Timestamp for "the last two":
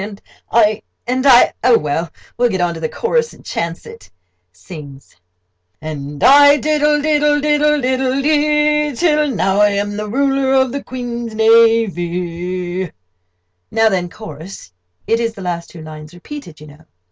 15.35-15.83